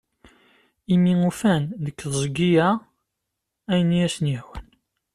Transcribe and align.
Imi 0.93 1.13
ufan 1.29 1.63
deg 1.83 1.95
tezgi-a 1.99 2.69
ayen 3.71 3.95
i 3.97 3.99
asen-yehwan. 4.05 4.67